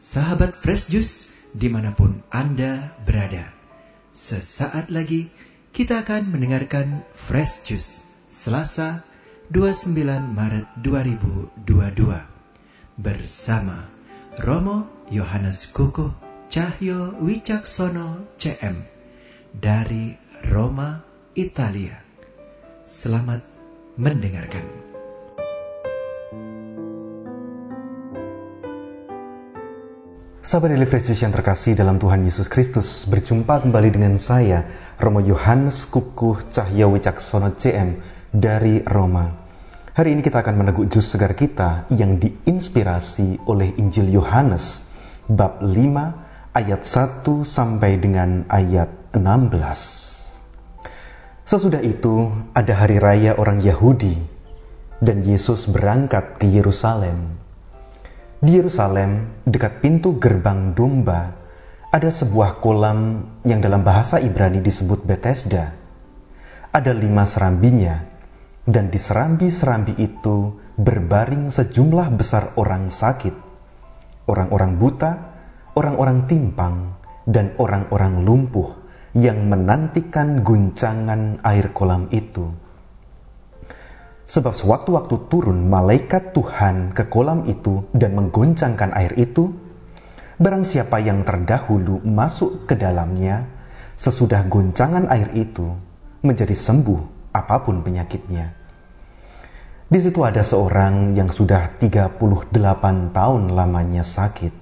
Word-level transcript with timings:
sahabat 0.00 0.56
Fresh 0.56 0.88
Juice 0.88 1.28
di 1.52 1.68
mana 1.68 1.92
pun 1.92 2.24
Anda 2.32 2.96
berada. 3.04 3.52
Sesaat 4.10 4.88
lagi 4.88 5.28
kita 5.76 6.02
akan 6.02 6.32
mendengarkan 6.32 7.04
Fresh 7.12 7.68
Juice 7.68 8.08
Selasa 8.32 9.04
29 9.52 9.92
Maret 10.32 10.66
2022 10.80 11.60
bersama 12.96 13.92
Romo 14.40 14.88
Yohanes 15.12 15.68
Kukuh 15.68 16.16
Cahyo 16.48 17.14
Wicaksono 17.20 18.26
CM 18.40 18.82
dari 19.52 20.16
Roma, 20.48 21.04
Italia. 21.36 22.00
Selamat 22.82 23.44
mendengarkan. 24.00 24.79
Sahabat 30.50 30.74
Daily 30.74 30.82
Fresh 30.82 31.06
Juice 31.06 31.22
yang 31.22 31.30
terkasih 31.30 31.78
dalam 31.78 32.02
Tuhan 32.02 32.26
Yesus 32.26 32.50
Kristus, 32.50 33.06
berjumpa 33.06 33.62
kembali 33.62 33.86
dengan 33.94 34.18
saya, 34.18 34.66
Romo 34.98 35.22
Yohanes 35.22 35.86
Kukuh 35.86 36.50
Cahya 36.50 36.90
Wicaksono 36.90 37.54
CM 37.54 38.02
dari 38.34 38.82
Roma. 38.82 39.30
Hari 39.94 40.10
ini 40.10 40.18
kita 40.18 40.42
akan 40.42 40.58
meneguk 40.58 40.90
jus 40.90 41.06
segar 41.06 41.38
kita 41.38 41.86
yang 41.94 42.18
diinspirasi 42.18 43.46
oleh 43.46 43.78
Injil 43.78 44.10
Yohanes 44.10 44.90
bab 45.30 45.62
5 45.62 45.70
ayat 46.58 46.82
1 46.82 47.46
sampai 47.46 48.02
dengan 48.02 48.42
ayat 48.50 48.90
16. 49.14 49.54
Sesudah 51.46 51.78
itu 51.78 52.26
ada 52.58 52.74
hari 52.74 52.98
raya 52.98 53.38
orang 53.38 53.62
Yahudi 53.62 54.18
dan 54.98 55.22
Yesus 55.22 55.70
berangkat 55.70 56.42
ke 56.42 56.50
Yerusalem 56.50 57.38
di 58.40 58.56
Yerusalem, 58.56 59.44
dekat 59.44 59.84
pintu 59.84 60.16
gerbang 60.16 60.72
domba, 60.72 61.36
ada 61.92 62.08
sebuah 62.08 62.56
kolam 62.64 63.20
yang 63.44 63.60
dalam 63.60 63.84
bahasa 63.84 64.16
Ibrani 64.16 64.64
disebut 64.64 65.04
Bethesda. 65.04 65.76
Ada 66.72 66.96
lima 66.96 67.28
serambinya, 67.28 68.00
dan 68.64 68.88
di 68.88 68.96
serambi-serambi 68.96 70.00
itu 70.00 70.56
berbaring 70.72 71.52
sejumlah 71.52 72.08
besar 72.16 72.56
orang 72.56 72.88
sakit, 72.88 73.36
orang-orang 74.24 74.72
buta, 74.80 75.12
orang-orang 75.76 76.24
timpang, 76.24 76.96
dan 77.28 77.52
orang-orang 77.60 78.24
lumpuh 78.24 78.72
yang 79.12 79.52
menantikan 79.52 80.40
guncangan 80.40 81.44
air 81.44 81.76
kolam 81.76 82.08
itu 82.08 82.48
Sebab 84.30 84.54
sewaktu-waktu 84.54 85.26
turun 85.26 85.66
malaikat 85.66 86.30
Tuhan 86.30 86.94
ke 86.94 87.10
kolam 87.10 87.50
itu 87.50 87.90
dan 87.90 88.14
menggoncangkan 88.14 88.94
air 88.94 89.18
itu, 89.18 89.50
barang 90.38 90.62
siapa 90.62 91.02
yang 91.02 91.26
terdahulu 91.26 91.98
masuk 92.06 92.62
ke 92.70 92.78
dalamnya, 92.78 93.42
sesudah 93.98 94.46
goncangan 94.46 95.10
air 95.10 95.34
itu, 95.34 95.66
menjadi 96.22 96.54
sembuh 96.54 97.34
apa 97.34 97.58
pun 97.58 97.82
penyakitnya. 97.82 98.46
Di 99.90 99.98
situ 99.98 100.22
ada 100.22 100.46
seorang 100.46 101.18
yang 101.18 101.26
sudah 101.26 101.82
38 101.82 102.22
tahun 103.10 103.42
lamanya 103.50 104.06
sakit. 104.06 104.54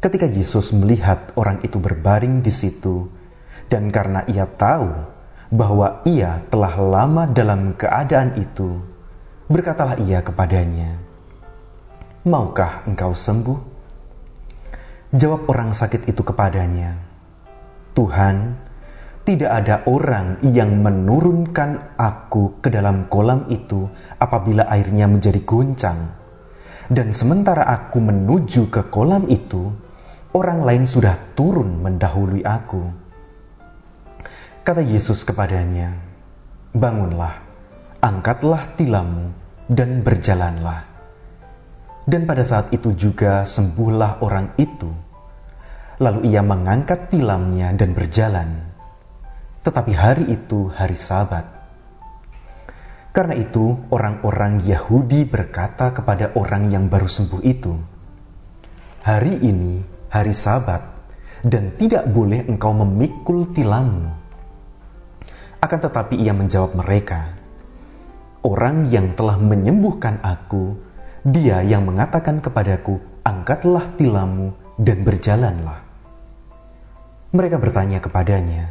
Ketika 0.00 0.24
Yesus 0.24 0.72
melihat 0.72 1.36
orang 1.36 1.60
itu 1.60 1.76
berbaring 1.76 2.40
di 2.40 2.48
situ, 2.48 3.12
dan 3.68 3.92
karena 3.92 4.24
ia 4.24 4.48
tahu 4.48 5.17
bahwa 5.48 6.04
ia 6.04 6.44
telah 6.52 6.76
lama 6.76 7.24
dalam 7.24 7.72
keadaan 7.72 8.36
itu, 8.36 8.84
berkatalah 9.48 9.96
ia 9.96 10.20
kepadanya, 10.20 11.00
"Maukah 12.28 12.84
engkau 12.84 13.16
sembuh?" 13.16 13.60
Jawab 15.08 15.48
orang 15.48 15.72
sakit 15.72 16.04
itu 16.04 16.20
kepadanya, 16.20 17.00
"Tuhan, 17.96 18.60
tidak 19.24 19.50
ada 19.64 19.76
orang 19.88 20.36
yang 20.44 20.84
menurunkan 20.84 21.96
aku 21.96 22.60
ke 22.60 22.68
dalam 22.68 23.08
kolam 23.08 23.48
itu 23.48 23.88
apabila 24.20 24.68
airnya 24.68 25.08
menjadi 25.08 25.40
goncang. 25.48 26.12
Dan 26.88 27.12
sementara 27.16 27.68
aku 27.68 28.00
menuju 28.04 28.68
ke 28.68 28.88
kolam 28.92 29.28
itu, 29.32 29.72
orang 30.36 30.60
lain 30.60 30.84
sudah 30.84 31.16
turun 31.32 31.80
mendahului 31.80 32.44
aku." 32.44 33.07
Kata 34.68 34.84
Yesus 34.84 35.24
kepadanya, 35.24 35.96
"Bangunlah, 36.76 37.40
angkatlah 38.04 38.76
tilammu, 38.76 39.32
dan 39.64 40.04
berjalanlah." 40.04 40.84
Dan 42.04 42.28
pada 42.28 42.44
saat 42.44 42.68
itu 42.68 42.92
juga 42.92 43.48
sembuhlah 43.48 44.20
orang 44.20 44.52
itu. 44.60 44.92
Lalu 46.04 46.28
ia 46.28 46.44
mengangkat 46.44 47.08
tilamnya 47.08 47.72
dan 47.72 47.96
berjalan. 47.96 48.60
Tetapi 49.64 49.92
hari 49.96 50.36
itu 50.36 50.68
hari 50.68 51.00
Sabat. 51.00 51.48
Karena 53.16 53.40
itu, 53.40 53.72
orang-orang 53.88 54.60
Yahudi 54.68 55.24
berkata 55.24 55.96
kepada 55.96 56.36
orang 56.36 56.68
yang 56.68 56.92
baru 56.92 57.08
sembuh 57.08 57.40
itu, 57.40 57.72
"Hari 59.00 59.32
ini 59.48 59.80
hari 60.12 60.36
Sabat, 60.36 60.84
dan 61.40 61.72
tidak 61.80 62.04
boleh 62.12 62.44
engkau 62.44 62.76
memikul 62.76 63.48
tilammu." 63.56 64.27
Akan 65.58 65.82
tetapi 65.82 66.14
ia 66.18 66.30
menjawab 66.30 66.78
mereka, 66.78 67.38
Orang 68.38 68.86
yang 68.86 69.18
telah 69.18 69.34
menyembuhkan 69.34 70.22
aku, 70.22 70.78
dia 71.26 71.58
yang 71.66 71.82
mengatakan 71.82 72.38
kepadaku, 72.38 73.02
angkatlah 73.26 73.90
tilammu 73.98 74.54
dan 74.78 75.02
berjalanlah. 75.02 75.82
Mereka 77.34 77.58
bertanya 77.58 77.98
kepadanya, 77.98 78.70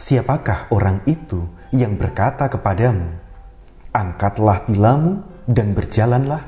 siapakah 0.00 0.72
orang 0.72 1.04
itu 1.04 1.44
yang 1.68 2.00
berkata 2.00 2.48
kepadamu, 2.48 3.12
angkatlah 3.92 4.64
tilammu 4.64 5.20
dan 5.44 5.76
berjalanlah? 5.76 6.42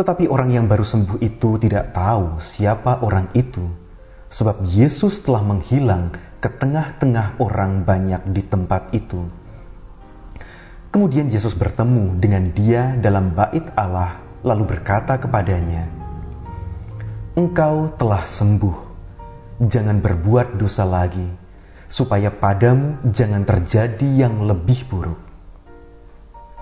Tetapi 0.00 0.32
orang 0.32 0.48
yang 0.48 0.64
baru 0.64 0.82
sembuh 0.82 1.20
itu 1.20 1.60
tidak 1.60 1.92
tahu 1.92 2.40
siapa 2.40 3.04
orang 3.04 3.28
itu, 3.36 3.68
sebab 4.34 4.66
Yesus 4.66 5.22
telah 5.22 5.46
menghilang 5.46 6.10
ke 6.42 6.50
tengah-tengah 6.50 7.38
orang 7.38 7.86
banyak 7.86 8.18
di 8.34 8.42
tempat 8.42 8.90
itu. 8.90 9.22
Kemudian 10.90 11.30
Yesus 11.30 11.54
bertemu 11.54 12.18
dengan 12.18 12.50
dia 12.50 12.98
dalam 12.98 13.30
bait 13.30 13.62
Allah, 13.78 14.18
lalu 14.42 14.74
berkata 14.74 15.22
kepadanya, 15.22 15.86
"Engkau 17.38 17.94
telah 17.94 18.26
sembuh, 18.26 18.76
jangan 19.62 20.02
berbuat 20.02 20.58
dosa 20.58 20.82
lagi, 20.82 21.30
supaya 21.86 22.34
padamu 22.34 23.06
jangan 23.06 23.46
terjadi 23.46 24.26
yang 24.26 24.50
lebih 24.50 24.82
buruk." 24.90 25.20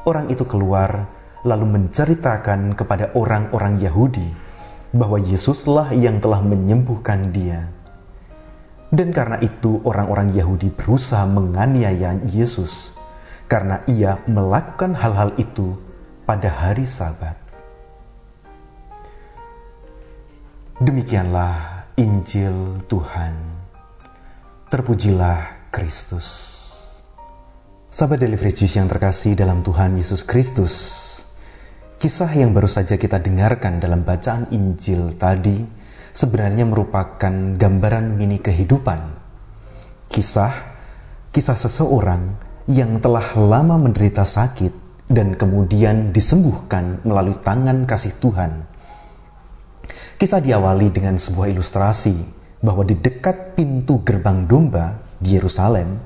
Orang 0.05 0.29
itu 0.29 0.45
keluar, 0.45 1.09
lalu 1.49 1.81
menceritakan 1.81 2.77
kepada 2.77 3.17
orang-orang 3.17 3.81
Yahudi 3.81 4.52
bahwa 4.93 5.17
Yesuslah 5.17 5.97
yang 5.97 6.21
telah 6.21 6.45
menyembuhkan 6.45 7.33
dia. 7.33 7.69
Dan 8.93 9.09
karena 9.09 9.41
itu 9.41 9.81
orang-orang 9.89 10.37
Yahudi 10.37 10.69
berusaha 10.69 11.25
menganiaya 11.25 12.21
Yesus 12.29 12.93
karena 13.49 13.81
ia 13.89 14.21
melakukan 14.29 14.93
hal-hal 14.93 15.33
itu 15.41 15.77
pada 16.29 16.53
hari 16.53 16.85
Sabat. 16.85 17.41
Demikianlah 20.81 21.89
Injil 21.97 22.81
Tuhan. 22.89 23.33
Terpujilah 24.73 25.69
Kristus. 25.69 26.53
Sahabat 27.93 28.25
Delivery 28.25 28.57
yang 28.73 28.89
terkasih 28.89 29.37
dalam 29.37 29.61
Tuhan 29.61 30.01
Yesus 30.01 30.25
Kristus, 30.25 30.73
kisah 32.03 32.35
yang 32.35 32.51
baru 32.51 32.67
saja 32.67 32.99
kita 32.99 33.23
dengarkan 33.23 33.79
dalam 33.79 34.03
bacaan 34.03 34.51
Injil 34.51 35.15
tadi 35.15 35.55
sebenarnya 36.11 36.67
merupakan 36.67 37.31
gambaran 37.55 38.19
mini 38.19 38.43
kehidupan. 38.43 39.23
Kisah, 40.11 40.51
kisah 41.31 41.55
seseorang 41.55 42.35
yang 42.67 42.99
telah 42.99 43.39
lama 43.39 43.79
menderita 43.79 44.27
sakit 44.27 45.07
dan 45.07 45.39
kemudian 45.39 46.11
disembuhkan 46.11 46.99
melalui 47.07 47.39
tangan 47.39 47.87
kasih 47.87 48.19
Tuhan. 48.19 48.67
Kisah 50.19 50.43
diawali 50.43 50.91
dengan 50.91 51.15
sebuah 51.23 51.55
ilustrasi 51.55 52.19
bahwa 52.67 52.83
di 52.83 52.99
dekat 52.99 53.55
pintu 53.55 54.03
gerbang 54.03 54.51
domba 54.51 54.99
di 55.23 55.39
Yerusalem 55.39 56.03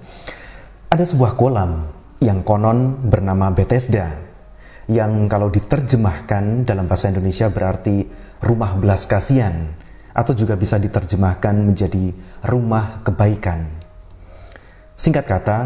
ada 0.93 1.05
sebuah 1.09 1.41
kolam 1.41 1.89
yang 2.21 2.45
konon 2.45 3.01
bernama 3.09 3.49
Bethesda 3.49 4.26
yang 4.87 5.27
kalau 5.27 5.51
diterjemahkan 5.51 6.63
dalam 6.63 6.87
bahasa 6.87 7.11
Indonesia 7.11 7.51
berarti 7.51 8.07
rumah 8.43 8.79
belas 8.79 9.07
kasihan 9.11 9.75
atau 10.17 10.33
juga 10.33 10.55
bisa 10.55 10.79
diterjemahkan 10.79 11.55
menjadi 11.61 12.15
rumah 12.47 13.03
kebaikan. 13.03 13.69
Singkat 14.97 15.25
kata, 15.29 15.59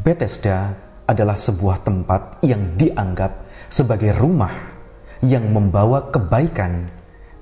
Bethesda 0.00 0.72
adalah 1.04 1.36
sebuah 1.36 1.84
tempat 1.84 2.40
yang 2.40 2.80
dianggap 2.80 3.44
sebagai 3.68 4.16
rumah 4.16 4.72
yang 5.20 5.52
membawa 5.52 6.08
kebaikan 6.08 6.88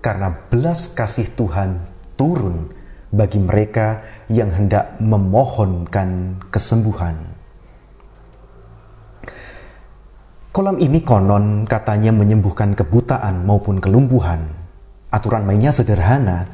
karena 0.03 0.35
belas 0.51 0.91
kasih 0.91 1.31
Tuhan 1.39 1.87
turun 2.19 2.75
bagi 3.13 3.39
mereka 3.39 4.03
yang 4.27 4.51
hendak 4.51 4.99
memohonkan 4.99 6.43
kesembuhan. 6.51 7.32
Kolam 10.53 10.77
ini 10.85 11.01
konon 11.01 11.65
katanya 11.65 12.13
menyembuhkan 12.13 12.77
kebutaan 12.77 13.49
maupun 13.49 13.81
kelumpuhan. 13.81 14.53
Aturan 15.09 15.49
mainnya 15.49 15.73
sederhana. 15.73 16.45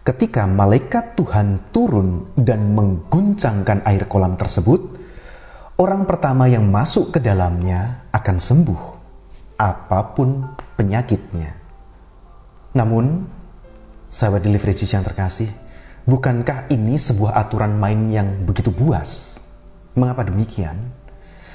Ketika 0.00 0.48
malaikat 0.48 1.12
Tuhan 1.12 1.68
turun 1.68 2.32
dan 2.40 2.72
mengguncangkan 2.72 3.84
air 3.84 4.08
kolam 4.08 4.40
tersebut, 4.40 4.80
orang 5.76 6.08
pertama 6.08 6.48
yang 6.48 6.72
masuk 6.72 7.12
ke 7.12 7.20
dalamnya 7.20 8.08
akan 8.16 8.36
sembuh, 8.40 8.82
apa 9.60 10.00
pun 10.16 10.48
penyakitnya. 10.80 11.52
Namun, 12.80 13.28
sahabat 14.08 14.40
delivery 14.40 14.72
yang 14.88 15.04
terkasih, 15.04 15.52
bukankah 16.08 16.72
ini 16.72 16.96
sebuah 16.96 17.36
aturan 17.36 17.76
main 17.76 18.08
yang 18.08 18.48
begitu 18.48 18.72
buas? 18.72 19.36
Mengapa 20.00 20.24
demikian? 20.24 20.80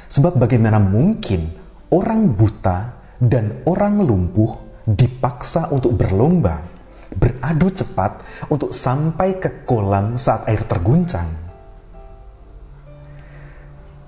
Sebab 0.06 0.38
bagaimana 0.38 0.78
mungkin 0.78 1.63
orang 1.94 2.34
buta 2.34 2.90
dan 3.22 3.62
orang 3.70 4.02
lumpuh 4.02 4.58
dipaksa 4.90 5.70
untuk 5.70 5.94
berlomba, 5.96 6.66
beradu 7.14 7.70
cepat 7.70 8.26
untuk 8.50 8.74
sampai 8.74 9.38
ke 9.38 9.64
kolam 9.70 10.18
saat 10.18 10.50
air 10.50 10.66
terguncang. 10.66 11.30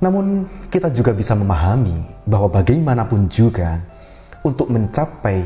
Namun, 0.01 0.49
kita 0.67 0.91
juga 0.91 1.15
bisa 1.15 1.37
memahami 1.37 2.25
bahwa 2.27 2.51
bagaimanapun 2.51 3.31
juga, 3.31 3.79
untuk 4.43 4.67
mencapai 4.69 5.41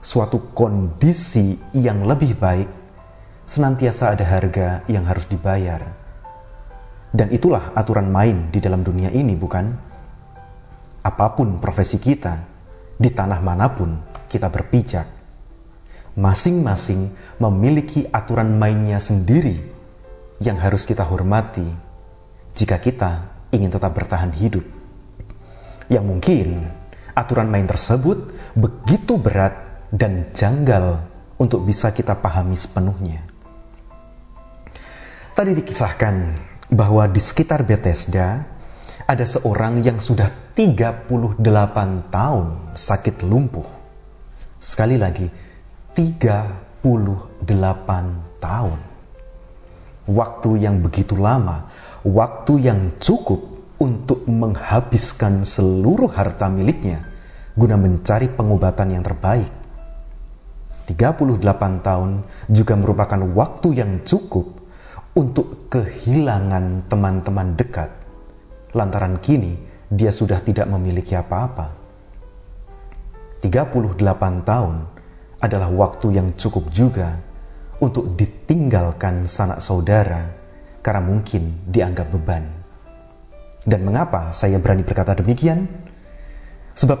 suatu 0.00 0.50
kondisi 0.56 1.54
yang 1.76 2.08
lebih 2.08 2.34
baik, 2.40 2.66
senantiasa 3.44 4.16
ada 4.16 4.24
harga 4.24 4.82
yang 4.88 5.04
harus 5.04 5.28
dibayar. 5.28 5.84
Dan 7.12 7.28
itulah 7.34 7.74
aturan 7.76 8.08
main 8.08 8.48
di 8.48 8.58
dalam 8.58 8.80
dunia 8.80 9.12
ini, 9.12 9.36
bukan? 9.36 9.89
Apa 11.00 11.26
pun 11.32 11.56
profesi 11.60 11.96
kita, 11.96 12.44
di 13.00 13.08
tanah 13.08 13.40
mana 13.40 13.72
pun 13.72 13.96
kita 14.28 14.52
berpijak. 14.52 15.06
Masing-masing 16.20 17.10
memiliki 17.40 18.04
aturan 18.10 18.58
mainnya 18.60 19.00
sendiri 19.00 19.56
yang 20.42 20.60
harus 20.60 20.84
kita 20.84 21.06
hormati 21.06 21.64
jika 22.52 22.76
kita 22.82 23.30
ingin 23.54 23.70
tetap 23.70 23.94
bertahan 23.94 24.34
hidup. 24.34 24.66
Yang 25.88 26.04
mungkin 26.04 26.48
aturan 27.14 27.48
main 27.50 27.66
tersebut 27.66 28.34
begitu 28.54 29.16
berat 29.16 29.86
dan 29.90 30.30
janggal 30.34 31.02
untuk 31.40 31.64
bisa 31.64 31.90
kita 31.90 32.18
pahami 32.18 32.54
sepenuhnya. 32.54 33.26
Tadi 35.34 35.56
dikisahkan 35.56 36.14
bahwa 36.70 37.08
di 37.08 37.18
sekitar 37.22 37.64
Bethesda 37.64 38.44
ada 39.06 39.24
seorang 39.24 39.80
yang 39.80 39.96
sudah 40.00 40.28
38 40.52 41.40
tahun 42.12 42.46
sakit 42.76 43.16
lumpuh. 43.24 43.64
Sekali 44.60 45.00
lagi, 45.00 45.24
38 45.96 46.84
tahun. 48.40 48.78
Waktu 50.10 50.50
yang 50.58 50.82
begitu 50.82 51.14
lama, 51.16 51.70
waktu 52.02 52.52
yang 52.66 52.80
cukup 53.00 53.40
untuk 53.80 54.28
menghabiskan 54.28 55.46
seluruh 55.46 56.12
harta 56.12 56.52
miliknya 56.52 57.08
guna 57.56 57.80
mencari 57.80 58.28
pengobatan 58.28 59.00
yang 59.00 59.04
terbaik. 59.04 59.52
38 60.88 61.86
tahun 61.86 62.10
juga 62.50 62.74
merupakan 62.74 63.20
waktu 63.32 63.68
yang 63.78 64.02
cukup 64.02 64.58
untuk 65.14 65.70
kehilangan 65.70 66.90
teman-teman 66.90 67.54
dekat 67.54 67.90
lantaran 68.74 69.18
kini 69.18 69.58
dia 69.90 70.14
sudah 70.14 70.38
tidak 70.42 70.70
memiliki 70.70 71.18
apa-apa. 71.18 71.74
38 73.42 73.98
tahun 74.46 74.74
adalah 75.40 75.68
waktu 75.72 76.06
yang 76.14 76.36
cukup 76.36 76.68
juga 76.68 77.16
untuk 77.80 78.12
ditinggalkan 78.14 79.24
sanak 79.24 79.58
saudara 79.64 80.28
karena 80.84 81.02
mungkin 81.02 81.64
dianggap 81.64 82.06
beban. 82.12 82.44
Dan 83.60 83.84
mengapa 83.84 84.32
saya 84.36 84.60
berani 84.60 84.84
berkata 84.84 85.16
demikian? 85.16 85.64
Sebab 86.76 87.00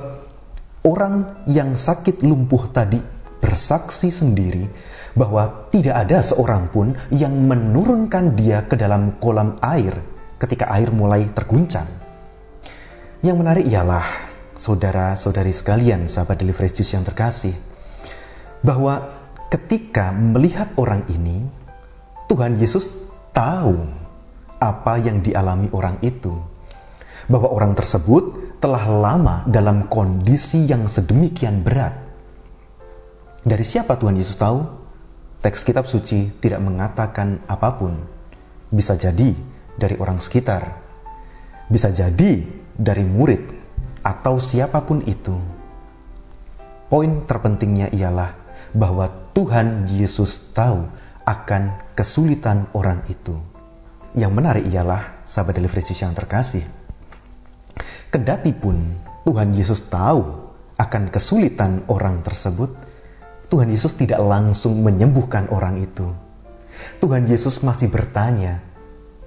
orang 0.84 1.44
yang 1.48 1.76
sakit 1.76 2.24
lumpuh 2.24 2.68
tadi 2.72 3.00
bersaksi 3.40 4.12
sendiri 4.12 4.68
bahwa 5.16 5.68
tidak 5.72 5.96
ada 6.06 6.20
seorang 6.20 6.68
pun 6.68 6.92
yang 7.12 7.32
menurunkan 7.32 8.36
dia 8.36 8.64
ke 8.68 8.76
dalam 8.76 9.16
kolam 9.16 9.56
air 9.64 10.19
ketika 10.40 10.72
air 10.72 10.88
mulai 10.88 11.28
terguncang. 11.36 11.86
Yang 13.20 13.36
menarik 13.36 13.66
ialah, 13.68 14.08
saudara-saudari 14.56 15.52
sekalian, 15.52 16.08
sahabat 16.08 16.40
Delivery 16.40 16.72
Juice 16.72 16.96
yang 16.96 17.04
terkasih, 17.04 17.52
bahwa 18.64 19.20
ketika 19.52 20.08
melihat 20.16 20.72
orang 20.80 21.04
ini, 21.12 21.44
Tuhan 22.32 22.56
Yesus 22.56 22.88
tahu 23.36 23.76
apa 24.56 24.96
yang 24.96 25.20
dialami 25.20 25.68
orang 25.76 26.00
itu. 26.00 26.32
Bahwa 27.28 27.52
orang 27.52 27.76
tersebut 27.76 28.56
telah 28.64 28.80
lama 28.88 29.44
dalam 29.44 29.92
kondisi 29.92 30.64
yang 30.64 30.88
sedemikian 30.88 31.60
berat. 31.60 31.92
Dari 33.44 33.64
siapa 33.64 33.96
Tuhan 34.00 34.16
Yesus 34.16 34.40
tahu? 34.40 34.80
Teks 35.40 35.64
kitab 35.64 35.88
suci 35.88 36.28
tidak 36.40 36.60
mengatakan 36.60 37.44
apa 37.48 37.76
pun. 37.76 37.96
Bisa 38.68 38.96
jadi 38.96 39.32
dari 39.80 39.96
orang 39.96 40.20
sekitar, 40.20 40.62
bisa 41.72 41.88
jadi 41.88 42.44
dari 42.76 43.00
murid 43.00 43.42
atau 44.04 44.36
siapa 44.36 44.84
pun 44.84 45.00
itu. 45.08 45.32
Poin 46.92 47.24
terpentingnya 47.24 47.88
ialah 47.96 48.36
bahwa 48.76 49.08
Tuhan 49.32 49.88
Yesus 49.88 50.52
tahu 50.52 50.84
akan 51.24 51.94
kesulitan 51.94 52.68
orang 52.76 53.00
itu. 53.08 53.38
Yang 54.12 54.32
menarik 54.34 54.64
ialah 54.66 55.22
sahabat 55.22 55.54
delivery 55.56 55.94
yang 55.94 56.12
terkasih. 56.12 56.66
Kendati 58.10 58.50
pun 58.50 58.74
Tuhan 59.22 59.54
Yesus 59.54 59.86
tahu 59.86 60.18
akan 60.74 61.02
kesulitan 61.14 61.86
orang 61.86 62.26
tersebut, 62.26 62.74
Tuhan 63.46 63.70
Yesus 63.70 63.94
tidak 63.94 64.18
langsung 64.18 64.82
menyembuhkan 64.82 65.46
orang 65.54 65.78
itu. 65.78 66.10
Tuhan 66.98 67.30
Yesus 67.30 67.62
masih 67.62 67.86
bertanya, 67.86 68.58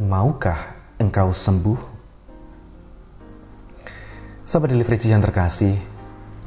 Maukah 0.02 0.74
engkau 0.98 1.30
sembuh? 1.30 1.78
Sahabat 4.42 4.74
delivery 4.74 4.98
yang 5.06 5.22
terkasih, 5.22 5.78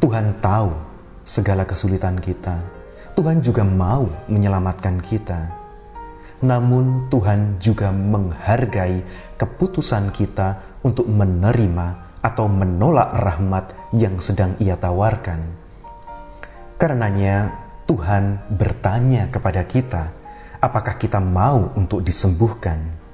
Tuhan 0.03 0.43
tahu 0.43 0.75
segala 1.23 1.63
kesulitan 1.63 2.19
kita. 2.19 2.59
Tuhan 3.15 3.47
juga 3.47 3.63
mau 3.63 4.11
menyelamatkan 4.27 4.99
kita. 4.99 5.47
Namun 6.43 7.07
Tuhan 7.07 7.63
juga 7.63 7.95
menghargai 7.95 9.07
keputusan 9.39 10.11
kita 10.11 10.83
untuk 10.83 11.07
menerima 11.07 12.19
atau 12.27 12.51
menolak 12.51 13.15
rahmat 13.15 13.95
yang 13.95 14.19
sedang 14.19 14.59
ia 14.59 14.75
tawarkan. 14.75 15.39
Karenanya 16.83 17.55
Tuhan 17.87 18.43
bertanya 18.51 19.31
kepada 19.31 19.63
kita, 19.63 20.11
apakah 20.59 20.99
kita 20.99 21.23
mau 21.23 21.71
untuk 21.79 22.03
disembuhkan? 22.03 23.06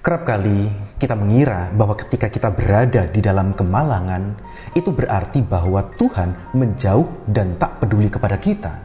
Kerap 0.00 0.24
kali 0.24 0.64
kita 0.96 1.12
mengira 1.12 1.68
bahwa 1.76 1.92
ketika 1.92 2.32
kita 2.32 2.48
berada 2.48 3.04
di 3.04 3.20
dalam 3.20 3.52
kemalangan, 3.52 4.32
itu 4.72 4.96
berarti 4.96 5.44
bahwa 5.44 5.84
Tuhan 5.92 6.56
menjauh 6.56 7.28
dan 7.28 7.60
tak 7.60 7.84
peduli 7.84 8.08
kepada 8.08 8.40
kita. 8.40 8.80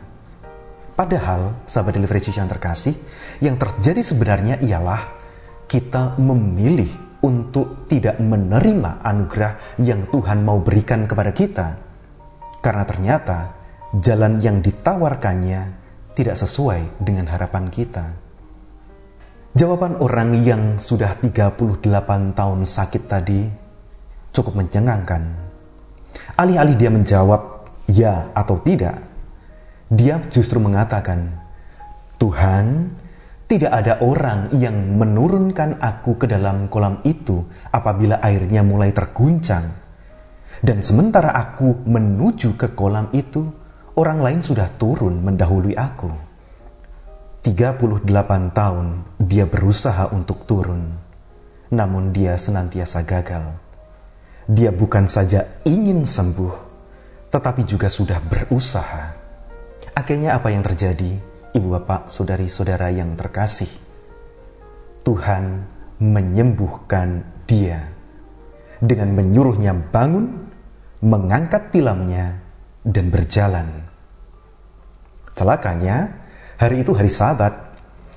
Padahal, 0.91 1.63
sahabat 1.63 1.95
delivery 1.95 2.19
yang 2.36 2.51
terkasih, 2.51 3.00
yang 3.39 3.55
terjadi 3.55 4.03
sebenarnya 4.03 4.60
ialah 4.60 5.07
kita 5.72 6.19
memilih 6.19 6.91
untuk 7.24 7.88
tidak 7.88 8.19
menerima 8.19 9.00
anugerah 9.00 9.79
yang 9.79 10.12
Tuhan 10.12 10.43
mau 10.43 10.60
berikan 10.60 11.07
kepada 11.07 11.31
kita. 11.31 11.67
Karena 12.60 12.84
ternyata 12.84 13.55
jalan 14.03 14.43
yang 14.43 14.60
ditawarkannya 14.60 15.62
tidak 16.12 16.36
sesuai 16.36 17.00
dengan 17.00 17.31
harapan 17.31 17.72
kita. 17.72 18.25
Jawaban 19.55 19.95
orang 20.03 20.43
yang 20.43 20.83
sudah 20.83 21.15
38 21.15 21.79
tahun 22.35 22.59
sakit 22.67 23.03
tadi 23.07 23.47
cukup 24.35 24.59
mencengangkan. 24.59 25.31
Alih-alih 26.35 26.75
dia 26.75 26.91
menjawab 26.91 27.63
ya 27.88 28.35
atau 28.35 28.59
tidak, 28.59 29.00
dia 29.88 30.19
justru 30.27 30.59
mengatakan, 30.59 31.39
Tuhan, 32.19 33.00
tidak 33.47 33.71
ada 33.71 34.03
orang 34.03 34.51
yang 34.59 34.75
menurunkan 35.00 35.79
aku 35.79 36.19
ke 36.19 36.27
dalam 36.27 36.67
kolam 36.67 37.00
itu 37.07 37.47
apabila 37.71 38.19
airnya 38.19 38.59
mulai 38.59 38.91
terguncang. 38.91 39.71
Dan 40.59 40.83
sementara 40.83 41.31
aku 41.31 41.88
menuju 41.88 42.59
ke 42.59 42.75
kolam 42.75 43.07
itu, 43.15 43.47
orang 43.95 44.19
lain 44.19 44.43
sudah 44.43 44.67
turun 44.75 45.24
mendahului 45.24 45.79
aku. 45.79 46.25
38 47.45 48.09
tahun 48.57 48.87
dia 49.21 49.45
berusaha 49.45 50.09
untuk 50.09 50.49
turun, 50.49 50.97
namun 51.69 52.09
dia 52.09 52.33
senantiasa 52.41 53.05
gagal. 53.05 53.53
Dia 54.49 54.73
bukan 54.73 55.05
saja 55.05 55.61
ingin 55.61 56.09
sembuh, 56.09 56.53
tetapi 57.29 57.61
juga 57.61 57.85
sudah 57.85 58.17
berusaha. 58.17 59.13
Akhirnya 59.93 60.33
apa 60.33 60.49
yang 60.49 60.65
terjadi, 60.65 61.21
ibu 61.53 61.67
bapak, 61.77 62.09
saudari-saudara 62.09 62.89
yang 62.89 63.13
terkasih? 63.13 63.69
Tuhan 65.05 65.69
menyembuhkan 66.01 67.29
dia 67.45 67.93
dengan 68.81 69.13
menyuruhnya 69.13 69.93
bangun, 69.93 70.49
mengangkat 71.05 71.69
tilamnya, 71.69 72.41
dan 72.81 73.13
berjalan. 73.13 73.85
Celakanya, 75.37 76.25
hari 76.55 76.81
itu 76.83 76.91
hari 76.95 77.12
Sabat, 77.12 77.53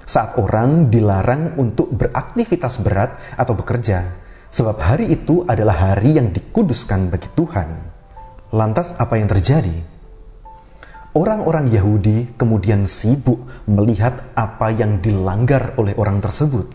saat 0.09 0.40
orang 0.40 0.88
dilarang 0.88 1.61
untuk 1.61 1.92
beraktivitas 1.92 2.80
berat 2.80 3.21
atau 3.37 3.52
bekerja, 3.52 4.16
sebab 4.49 4.80
hari 4.80 5.12
itu 5.12 5.45
adalah 5.45 5.92
hari 5.92 6.16
yang 6.16 6.33
dikuduskan 6.33 7.12
bagi 7.12 7.28
Tuhan. 7.37 7.68
Lantas, 8.57 8.97
apa 8.97 9.21
yang 9.21 9.28
terjadi? 9.28 9.76
Orang-orang 11.12 11.68
Yahudi 11.68 12.38
kemudian 12.40 12.88
sibuk 12.88 13.45
melihat 13.68 14.33
apa 14.33 14.73
yang 14.73 15.04
dilanggar 15.04 15.76
oleh 15.76 15.92
orang 16.00 16.25
tersebut, 16.25 16.68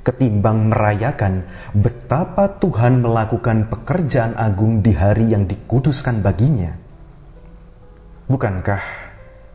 ketimbang 0.00 0.72
merayakan 0.72 1.44
betapa 1.76 2.60
Tuhan 2.60 3.04
melakukan 3.04 3.68
pekerjaan 3.68 4.36
agung 4.40 4.80
di 4.80 4.96
hari 4.96 5.36
yang 5.36 5.44
dikuduskan 5.44 6.24
baginya. 6.24 6.76
Bukankah 8.24 9.03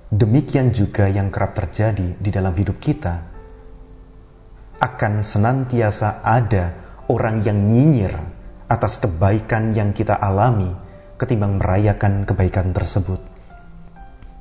Demikian 0.10 0.74
juga 0.74 1.06
yang 1.06 1.30
kerap 1.30 1.54
terjadi 1.54 2.18
di 2.18 2.30
dalam 2.34 2.58
hidup 2.58 2.82
kita. 2.82 3.30
Akan 4.82 5.22
senantiasa 5.22 6.26
ada 6.26 6.74
orang 7.14 7.46
yang 7.46 7.62
nyinyir 7.62 8.18
atas 8.66 8.98
kebaikan 8.98 9.70
yang 9.70 9.94
kita 9.94 10.18
alami 10.18 10.74
ketimbang 11.14 11.62
merayakan 11.62 12.26
kebaikan 12.26 12.74
tersebut. 12.74 13.22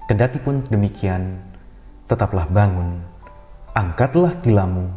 Kendati 0.09 0.41
pun 0.41 0.65
demikian, 0.65 1.37
tetaplah 2.09 2.49
bangun, 2.49 3.05
angkatlah 3.77 4.41
tilammu, 4.41 4.89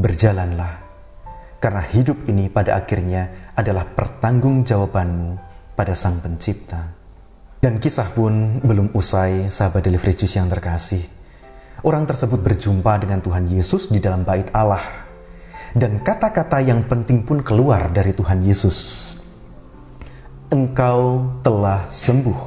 berjalanlah, 0.00 0.80
karena 1.60 1.82
hidup 1.92 2.24
ini 2.24 2.48
pada 2.48 2.80
akhirnya 2.80 3.52
adalah 3.52 3.84
pertanggungjawabanmu 3.84 5.30
pada 5.76 5.92
Sang 5.92 6.24
Pencipta. 6.24 6.99
Dan 7.60 7.76
kisah 7.76 8.08
pun 8.16 8.56
belum 8.64 8.96
usai, 8.96 9.52
sahabat 9.52 9.84
Delivery 9.84 10.16
Juice 10.16 10.40
yang 10.40 10.48
terkasih. 10.48 11.04
Orang 11.84 12.08
tersebut 12.08 12.40
berjumpa 12.40 12.96
dengan 13.04 13.20
Tuhan 13.20 13.44
Yesus 13.52 13.92
di 13.92 14.00
dalam 14.00 14.24
bait 14.24 14.48
Allah. 14.56 14.80
Dan 15.76 16.00
kata-kata 16.00 16.64
yang 16.64 16.88
penting 16.88 17.20
pun 17.20 17.44
keluar 17.44 17.92
dari 17.92 18.16
Tuhan 18.16 18.40
Yesus. 18.40 19.12
Engkau 20.48 21.28
telah 21.44 21.84
sembuh. 21.92 22.40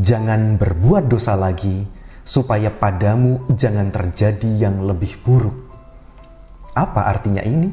Jangan 0.00 0.56
berbuat 0.56 1.12
dosa 1.12 1.36
lagi, 1.36 1.84
supaya 2.24 2.72
padamu 2.72 3.44
jangan 3.52 3.92
terjadi 3.92 4.48
yang 4.56 4.88
lebih 4.88 5.20
buruk. 5.20 5.68
Apa 6.72 7.12
artinya 7.12 7.44
ini? 7.44 7.68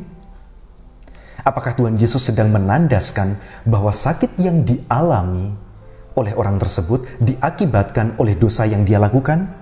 Apakah 1.47 1.79
Tuhan 1.79 1.95
Yesus 1.95 2.27
sedang 2.27 2.51
menandaskan 2.51 3.39
bahwa 3.63 3.95
sakit 3.95 4.35
yang 4.35 4.67
dialami 4.67 5.68
oleh 6.17 6.33
orang 6.33 6.57
tersebut 6.57 7.21
diakibatkan 7.21 8.17
oleh 8.17 8.39
dosa 8.39 8.65
yang 8.65 8.87
dia 8.87 8.97
lakukan? 8.97 9.59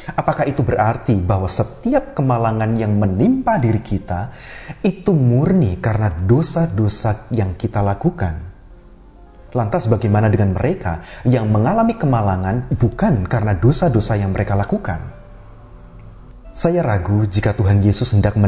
Apakah 0.00 0.48
itu 0.48 0.64
berarti 0.64 1.12
bahwa 1.20 1.46
setiap 1.46 2.16
kemalangan 2.16 2.72
yang 2.74 2.96
menimpa 2.96 3.60
diri 3.60 3.84
kita 3.84 4.32
itu 4.80 5.12
murni 5.12 5.76
karena 5.76 6.08
dosa-dosa 6.08 7.28
yang 7.36 7.54
kita 7.54 7.84
lakukan? 7.84 8.48
Lantas 9.50 9.90
bagaimana 9.90 10.30
dengan 10.30 10.54
mereka 10.54 11.02
yang 11.26 11.50
mengalami 11.50 11.98
kemalangan 11.98 12.70
bukan 12.78 13.26
karena 13.26 13.52
dosa-dosa 13.58 14.14
yang 14.16 14.30
mereka 14.30 14.54
lakukan? 14.54 15.20
Saya 16.54 16.80
ragu 16.86 17.26
jika 17.26 17.54
Tuhan 17.54 17.82
Yesus 17.82 18.14
hendak 18.14 18.38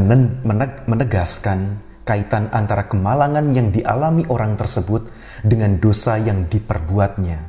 menegaskan 0.87 1.81
kaitan 2.03 2.51
antara 2.51 2.87
kemalangan 2.87 3.55
yang 3.55 3.71
dialami 3.71 4.27
orang 4.27 4.59
tersebut 4.59 5.07
dengan 5.41 5.81
dosa 5.81 6.21
yang 6.21 6.45
diperbuatnya. 6.45 7.39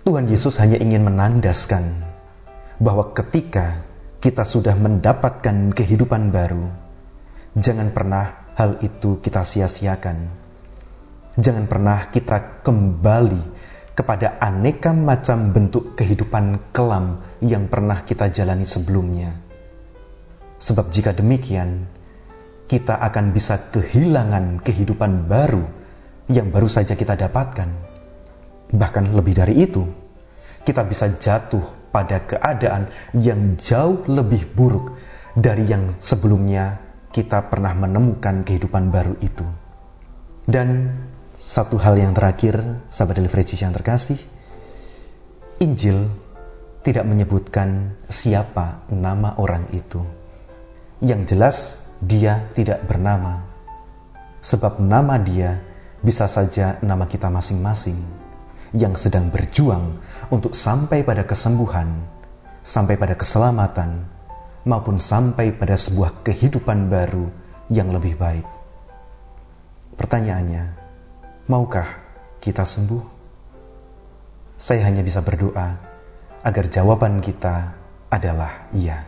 Tuhan 0.00 0.24
Yesus 0.24 0.56
hanya 0.56 0.80
ingin 0.80 1.04
menandaskan 1.04 1.84
bahwa 2.80 3.12
ketika 3.12 3.84
kita 4.24 4.48
sudah 4.48 4.72
mendapatkan 4.72 5.76
kehidupan 5.76 6.32
baru, 6.32 6.64
jangan 7.52 7.92
pernah 7.92 8.52
hal 8.56 8.80
itu 8.80 9.20
kita 9.20 9.44
sia-siakan. 9.44 10.40
Jangan 11.36 11.64
pernah 11.68 12.08
kita 12.08 12.64
kembali 12.64 13.42
kepada 13.92 14.40
aneka 14.40 14.96
macam 14.96 15.52
bentuk 15.52 15.92
kehidupan 15.92 16.72
kelam 16.72 17.20
yang 17.44 17.68
pernah 17.68 18.00
kita 18.00 18.32
jalani 18.32 18.64
sebelumnya. 18.64 19.36
Sebab 20.60 20.92
jika 20.92 21.12
demikian, 21.12 21.84
kita 22.68 23.00
akan 23.00 23.32
bisa 23.32 23.72
kehilangan 23.72 24.60
kehidupan 24.64 25.28
baru 25.28 25.79
yang 26.30 26.48
baru 26.48 26.70
saja 26.70 26.94
kita 26.94 27.18
dapatkan. 27.18 27.68
Bahkan 28.70 29.04
lebih 29.10 29.34
dari 29.34 29.66
itu, 29.66 29.82
kita 30.62 30.86
bisa 30.86 31.10
jatuh 31.18 31.90
pada 31.90 32.22
keadaan 32.22 32.86
yang 33.18 33.58
jauh 33.58 34.06
lebih 34.06 34.46
buruk 34.54 34.94
dari 35.34 35.66
yang 35.66 35.98
sebelumnya 35.98 36.78
kita 37.10 37.50
pernah 37.50 37.74
menemukan 37.74 38.46
kehidupan 38.46 38.94
baru 38.94 39.18
itu. 39.18 39.42
Dan 40.46 40.94
satu 41.42 41.74
hal 41.82 41.98
yang 41.98 42.14
terakhir, 42.14 42.86
sahabat 42.94 43.18
delivery 43.18 43.58
yang 43.58 43.74
terkasih, 43.74 44.18
Injil 45.58 46.06
tidak 46.86 47.04
menyebutkan 47.04 47.98
siapa 48.06 48.86
nama 48.94 49.34
orang 49.36 49.66
itu. 49.74 50.00
Yang 51.02 51.20
jelas, 51.34 51.56
dia 52.00 52.48
tidak 52.56 52.86
bernama, 52.86 53.44
sebab 54.40 54.80
nama 54.80 55.20
dia 55.20 55.69
bisa 56.00 56.24
saja 56.26 56.80
nama 56.80 57.04
kita 57.04 57.28
masing-masing 57.28 57.96
yang 58.72 58.94
sedang 58.96 59.28
berjuang 59.28 59.98
untuk 60.32 60.56
sampai 60.56 61.02
pada 61.02 61.26
kesembuhan, 61.26 61.90
sampai 62.62 62.94
pada 62.96 63.18
keselamatan, 63.18 64.04
maupun 64.64 64.96
sampai 65.00 65.52
pada 65.52 65.74
sebuah 65.76 66.24
kehidupan 66.24 66.88
baru 66.88 67.26
yang 67.72 67.90
lebih 67.90 68.16
baik. 68.16 68.46
Pertanyaannya, 69.96 70.64
maukah 71.50 71.88
kita 72.40 72.64
sembuh? 72.64 73.04
Saya 74.60 74.88
hanya 74.88 75.04
bisa 75.04 75.20
berdoa 75.24 75.68
agar 76.44 76.64
jawaban 76.68 77.20
kita 77.20 77.72
adalah 78.08 78.68
iya. 78.72 79.04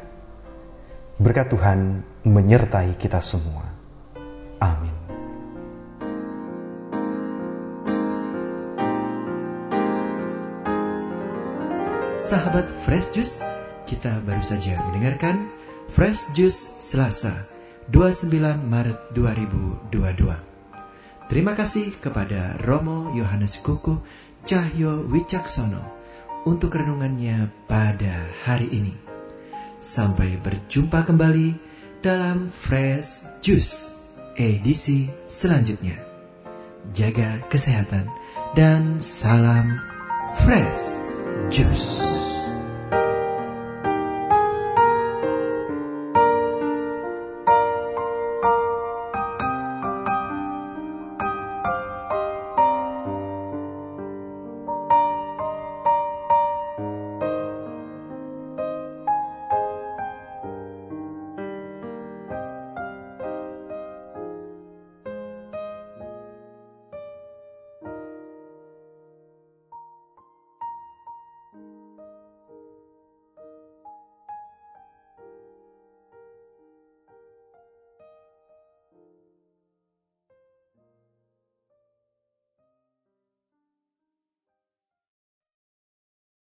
Berkat 1.16 1.52
Tuhan 1.52 2.02
menyertai 2.24 2.96
kita 2.96 3.20
semua. 3.20 3.64
Amin. 4.60 5.01
Sahabat 12.22 12.70
Fresh 12.86 13.18
Juice, 13.18 13.42
kita 13.82 14.22
baru 14.22 14.46
saja 14.46 14.78
mendengarkan 14.86 15.50
Fresh 15.90 16.30
Juice 16.38 16.78
Selasa 16.78 17.34
29 17.90 18.62
Maret 18.62 19.10
2022. 19.10 20.30
Terima 21.26 21.58
kasih 21.58 21.90
kepada 21.98 22.54
Romo 22.62 23.10
Yohanes 23.10 23.58
Kuku 23.58 23.98
Cahyo 24.46 25.02
Wicaksono 25.10 25.82
untuk 26.46 26.78
renungannya 26.78 27.50
pada 27.66 28.30
hari 28.46 28.70
ini. 28.70 28.94
Sampai 29.82 30.38
berjumpa 30.38 31.02
kembali 31.02 31.58
dalam 32.06 32.46
Fresh 32.54 33.42
Juice 33.42 33.98
edisi 34.38 35.10
selanjutnya. 35.26 35.98
Jaga 36.94 37.42
kesehatan 37.50 38.06
dan 38.54 39.02
salam 39.02 39.74
Fresh 40.38 41.11
Juice. 41.50 42.31